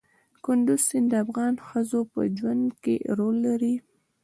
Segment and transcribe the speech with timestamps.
[0.43, 3.75] کندز سیند د افغان ښځو په ژوند کې رول لري.